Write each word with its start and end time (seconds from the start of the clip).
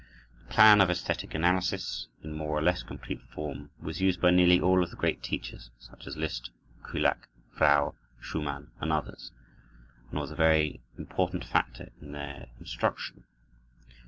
The 0.39 0.51
plan 0.51 0.81
of 0.81 0.89
esthetic 0.89 1.35
analysis, 1.35 2.07
in 2.23 2.33
more 2.33 2.57
or 2.57 2.61
less 2.63 2.81
complete 2.81 3.21
form, 3.21 3.69
was 3.79 4.01
used 4.01 4.19
by 4.19 4.31
nearly 4.31 4.59
all 4.59 4.81
of 4.81 4.89
the 4.89 4.95
great 4.95 5.21
teachers, 5.21 5.69
such 5.77 6.07
as 6.07 6.17
Liszt, 6.17 6.49
Kullak, 6.81 7.27
Frau 7.51 7.93
Schumann, 8.19 8.71
and 8.79 8.91
others, 8.91 9.31
and 10.09 10.19
was 10.19 10.31
a 10.31 10.35
very 10.35 10.81
important 10.97 11.45
factor 11.45 11.91
in 12.01 12.13
their 12.13 12.47
instruction. 12.59 13.25